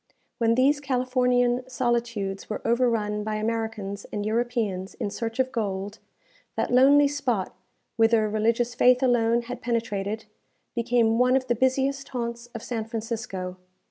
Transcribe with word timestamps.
When 0.39 0.55
these 0.55 0.79
Californian 0.79 1.63
solitudes 1.69 2.49
were 2.49 2.59
overrun 2.65 3.23
by 3.23 3.35
Americans 3.35 4.07
and 4.11 4.25
Europeans 4.25 4.95
in 4.95 5.11
search 5.11 5.37
of 5.37 5.51
gold, 5.51 5.99
that 6.55 6.71
lonely 6.73 7.07
spot, 7.07 7.53
whither 7.97 8.27
religious 8.27 8.73
faith 8.73 9.03
alone 9.03 9.43
had 9.43 9.61
penetrated, 9.61 10.25
became 10.73 11.19
one 11.19 11.35
of 11.35 11.45
the 11.45 11.53
busiest 11.53 12.09
haunts 12.09 12.47
of 12.55 12.63
San 12.63 12.85
Francisco. 12.85 13.57